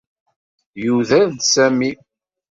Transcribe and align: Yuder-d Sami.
Yuder-d 0.83 1.39
Sami. 1.53 1.91